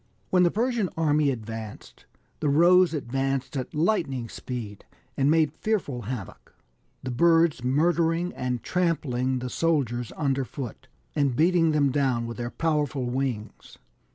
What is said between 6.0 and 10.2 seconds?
havoc, the birds murdering and trampling the soldiers